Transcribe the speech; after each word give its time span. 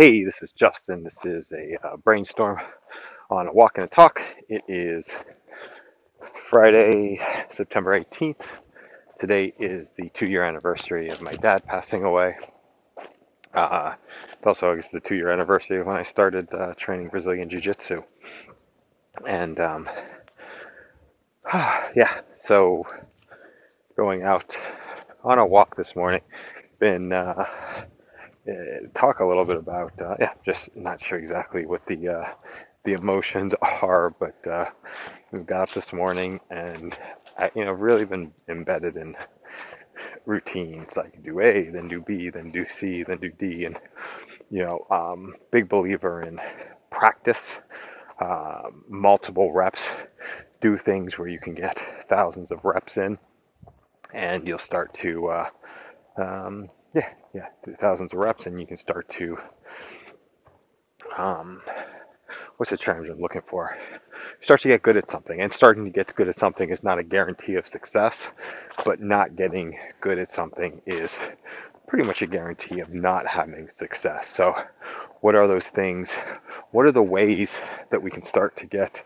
Hey, 0.00 0.22
this 0.22 0.42
is 0.42 0.52
Justin. 0.52 1.02
This 1.02 1.24
is 1.24 1.50
a 1.50 1.76
uh, 1.84 1.96
brainstorm 1.96 2.60
on 3.30 3.48
a 3.48 3.52
walk 3.52 3.78
and 3.78 3.84
a 3.84 3.88
talk. 3.88 4.22
It 4.48 4.62
is 4.68 5.04
Friday, 6.48 7.20
September 7.50 7.98
18th. 7.98 8.44
Today 9.18 9.52
is 9.58 9.88
the 9.96 10.08
two 10.10 10.26
year 10.26 10.44
anniversary 10.44 11.08
of 11.08 11.20
my 11.20 11.32
dad 11.34 11.66
passing 11.66 12.04
away. 12.04 12.36
Uh, 13.52 13.94
it's 14.34 14.46
also 14.46 14.70
it's 14.70 14.86
the 14.92 15.00
two 15.00 15.16
year 15.16 15.32
anniversary 15.32 15.80
of 15.80 15.88
when 15.88 15.96
I 15.96 16.04
started 16.04 16.46
uh, 16.54 16.74
training 16.74 17.08
Brazilian 17.08 17.50
Jiu 17.50 17.58
Jitsu. 17.58 18.04
And 19.26 19.58
um, 19.58 19.90
yeah, 21.52 22.20
so 22.44 22.86
going 23.96 24.22
out 24.22 24.56
on 25.24 25.40
a 25.40 25.44
walk 25.44 25.74
this 25.74 25.96
morning, 25.96 26.20
been 26.78 27.12
uh, 27.12 27.46
talk 28.94 29.20
a 29.20 29.24
little 29.24 29.44
bit 29.44 29.56
about 29.56 30.00
uh, 30.00 30.16
yeah, 30.20 30.32
just 30.44 30.74
not 30.76 31.02
sure 31.02 31.18
exactly 31.18 31.66
what 31.66 31.84
the 31.86 32.08
uh, 32.08 32.28
the 32.84 32.94
emotions 32.94 33.54
are, 33.62 34.10
but 34.10 34.36
uh, 34.46 34.66
got 35.46 35.62
up 35.68 35.70
this 35.74 35.92
morning 35.92 36.40
and 36.50 36.96
I, 37.38 37.50
you 37.54 37.64
know 37.64 37.72
really 37.72 38.04
been 38.04 38.32
embedded 38.48 38.96
in 38.96 39.16
routines 40.26 40.96
like 40.96 41.22
do 41.22 41.40
A, 41.40 41.70
then 41.70 41.88
do 41.88 42.00
B, 42.00 42.30
then 42.30 42.50
do 42.50 42.66
C, 42.68 43.02
then 43.02 43.18
do 43.18 43.30
D, 43.30 43.64
and 43.64 43.78
you 44.50 44.64
know 44.64 44.86
um, 44.90 45.34
big 45.50 45.68
believer 45.68 46.22
in 46.22 46.40
practice, 46.90 47.56
uh, 48.20 48.70
multiple 48.88 49.52
reps, 49.52 49.86
do 50.60 50.76
things 50.76 51.18
where 51.18 51.28
you 51.28 51.38
can 51.40 51.54
get 51.54 51.78
thousands 52.08 52.50
of 52.50 52.64
reps 52.64 52.96
in, 52.96 53.18
and 54.14 54.46
you'll 54.46 54.58
start 54.58 54.94
to 54.94 55.28
uh, 55.28 55.48
um, 56.18 56.68
yeah, 56.94 57.08
yeah, 57.34 57.46
thousands 57.80 58.12
of 58.12 58.18
reps, 58.18 58.46
and 58.46 58.60
you 58.60 58.66
can 58.66 58.76
start 58.76 59.08
to 59.10 59.38
um, 61.16 61.62
what's 62.56 62.70
the 62.70 62.76
term 62.76 63.06
I'm 63.10 63.20
looking 63.20 63.42
for? 63.48 63.76
Start 64.40 64.60
to 64.62 64.68
get 64.68 64.82
good 64.82 64.96
at 64.96 65.10
something, 65.10 65.40
and 65.40 65.52
starting 65.52 65.84
to 65.84 65.90
get 65.90 66.14
good 66.14 66.28
at 66.28 66.38
something 66.38 66.70
is 66.70 66.82
not 66.82 66.98
a 66.98 67.02
guarantee 67.04 67.54
of 67.56 67.66
success, 67.66 68.26
but 68.84 69.00
not 69.00 69.36
getting 69.36 69.78
good 70.00 70.18
at 70.18 70.32
something 70.32 70.80
is 70.86 71.10
pretty 71.86 72.06
much 72.06 72.22
a 72.22 72.26
guarantee 72.26 72.80
of 72.80 72.92
not 72.92 73.26
having 73.26 73.68
success. 73.76 74.28
So, 74.34 74.54
what 75.20 75.34
are 75.34 75.46
those 75.46 75.66
things? 75.68 76.10
What 76.72 76.86
are 76.86 76.92
the 76.92 77.02
ways 77.02 77.50
that 77.90 78.02
we 78.02 78.10
can 78.10 78.24
start 78.24 78.56
to 78.58 78.66
get 78.66 79.02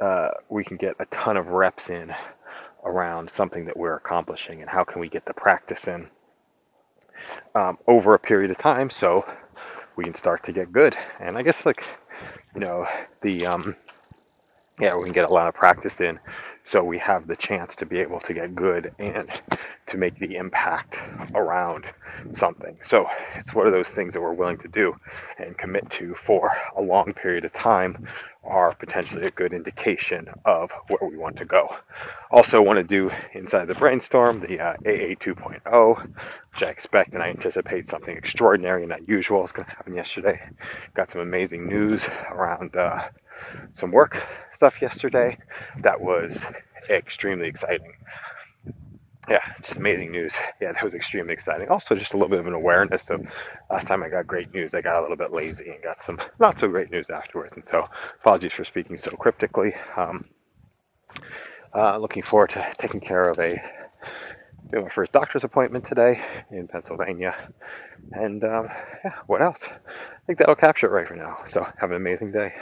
uh, 0.00 0.30
we 0.48 0.64
can 0.64 0.76
get 0.76 0.96
a 1.00 1.06
ton 1.06 1.36
of 1.36 1.48
reps 1.48 1.90
in 1.90 2.14
around 2.84 3.28
something 3.30 3.64
that 3.66 3.76
we're 3.76 3.96
accomplishing, 3.96 4.60
and 4.60 4.70
how 4.70 4.84
can 4.84 5.00
we 5.00 5.08
get 5.08 5.26
the 5.26 5.34
practice 5.34 5.88
in? 5.88 6.08
Um, 7.54 7.78
over 7.86 8.14
a 8.14 8.18
period 8.18 8.50
of 8.50 8.58
time 8.58 8.90
so 8.90 9.26
we 9.96 10.04
can 10.04 10.14
start 10.14 10.44
to 10.44 10.52
get 10.52 10.72
good. 10.72 10.96
And 11.20 11.36
I 11.38 11.42
guess 11.42 11.66
like 11.66 11.84
you 12.54 12.60
know 12.60 12.86
the 13.22 13.46
um, 13.46 13.76
yeah 14.80 14.96
we 14.96 15.04
can 15.04 15.12
get 15.12 15.28
a 15.28 15.32
lot 15.32 15.48
of 15.48 15.54
practice 15.54 16.00
in 16.00 16.18
so 16.68 16.84
we 16.84 16.98
have 16.98 17.26
the 17.26 17.36
chance 17.36 17.74
to 17.76 17.86
be 17.86 17.98
able 17.98 18.20
to 18.20 18.34
get 18.34 18.54
good 18.54 18.92
and 18.98 19.40
to 19.86 19.96
make 19.96 20.18
the 20.18 20.36
impact 20.36 20.98
around 21.34 21.86
something. 22.34 22.76
So 22.82 23.08
it's 23.36 23.54
one 23.54 23.66
of 23.66 23.72
those 23.72 23.88
things 23.88 24.12
that 24.12 24.20
we're 24.20 24.34
willing 24.34 24.58
to 24.58 24.68
do 24.68 24.94
and 25.38 25.56
commit 25.56 25.88
to 25.92 26.14
for 26.14 26.52
a 26.76 26.82
long 26.82 27.14
period 27.14 27.46
of 27.46 27.54
time 27.54 28.06
are 28.44 28.74
potentially 28.74 29.26
a 29.26 29.30
good 29.30 29.54
indication 29.54 30.28
of 30.44 30.70
where 30.88 31.08
we 31.08 31.16
want 31.16 31.36
to 31.38 31.46
go. 31.46 31.74
Also, 32.30 32.60
want 32.60 32.76
to 32.76 32.84
do 32.84 33.10
inside 33.32 33.64
the 33.66 33.74
brainstorm 33.74 34.40
the 34.40 34.60
uh, 34.60 34.72
AA 34.84 35.16
2.0, 35.16 36.14
which 36.52 36.62
I 36.62 36.68
expect 36.68 37.14
and 37.14 37.22
I 37.22 37.28
anticipate 37.28 37.88
something 37.88 38.14
extraordinary 38.14 38.82
and 38.82 38.92
unusual 38.92 39.44
is 39.44 39.52
going 39.52 39.66
to 39.66 39.74
happen 39.74 39.94
yesterday. 39.94 40.40
Got 40.94 41.10
some 41.10 41.22
amazing 41.22 41.66
news 41.66 42.06
around 42.30 42.76
uh, 42.76 43.08
some 43.76 43.90
work 43.90 44.22
stuff 44.54 44.82
yesterday 44.82 45.38
that 45.78 46.00
was 46.00 46.38
extremely 46.90 47.48
exciting 47.48 47.92
yeah, 49.28 49.40
just 49.62 49.76
amazing 49.76 50.10
news. 50.10 50.32
Yeah, 50.60 50.72
that 50.72 50.82
was 50.82 50.94
extremely 50.94 51.32
exciting. 51.32 51.68
Also, 51.68 51.94
just 51.94 52.14
a 52.14 52.16
little 52.16 52.30
bit 52.30 52.40
of 52.40 52.46
an 52.46 52.54
awareness 52.54 53.10
of 53.10 53.26
last 53.70 53.86
time 53.86 54.02
I 54.02 54.08
got 54.08 54.26
great 54.26 54.52
news, 54.54 54.74
I 54.74 54.80
got 54.80 54.98
a 54.98 55.02
little 55.02 55.16
bit 55.16 55.32
lazy 55.32 55.70
and 55.70 55.82
got 55.82 56.02
some 56.02 56.18
not 56.38 56.58
so 56.58 56.68
great 56.68 56.90
news 56.90 57.10
afterwards. 57.10 57.54
And 57.56 57.66
so, 57.66 57.86
apologies 58.20 58.52
for 58.52 58.64
speaking 58.64 58.96
so 58.96 59.10
cryptically. 59.10 59.74
Um, 59.96 60.24
uh, 61.74 61.98
looking 61.98 62.22
forward 62.22 62.50
to 62.50 62.66
taking 62.78 63.00
care 63.00 63.28
of 63.28 63.38
a 63.38 63.60
doing 64.70 64.84
my 64.84 64.90
first 64.90 65.12
doctor's 65.12 65.44
appointment 65.44 65.84
today 65.84 66.20
in 66.50 66.66
Pennsylvania. 66.66 67.34
And 68.12 68.42
um, 68.44 68.68
yeah, 69.04 69.14
what 69.26 69.42
else? 69.42 69.62
I 69.64 70.26
think 70.26 70.38
that'll 70.38 70.54
capture 70.54 70.86
it 70.86 70.90
right 70.90 71.06
for 71.06 71.16
now. 71.16 71.38
So, 71.46 71.66
have 71.78 71.90
an 71.90 71.96
amazing 71.96 72.32
day. 72.32 72.54